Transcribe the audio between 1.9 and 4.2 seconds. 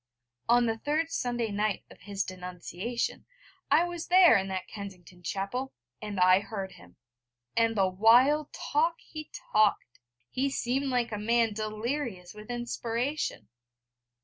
of his denunciation I was